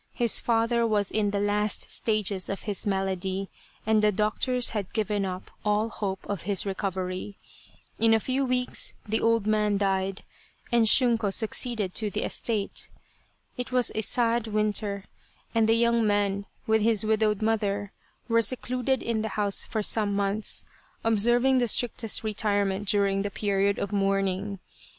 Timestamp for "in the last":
1.11-1.91